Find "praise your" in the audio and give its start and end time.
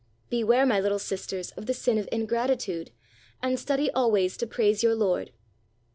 4.47-4.95